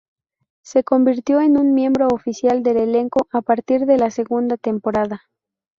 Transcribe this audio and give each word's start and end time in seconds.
Se 0.63 0.83
convirtió 0.83 1.41
en 1.41 1.57
un 1.57 1.75
miembro 1.75 2.07
oficial 2.07 2.63
del 2.63 2.77
elenco 2.77 3.27
a 3.31 3.43
partir 3.43 3.85
de 3.85 3.99
la 3.99 4.09
segunda 4.09 4.57
temporada. 4.57 5.21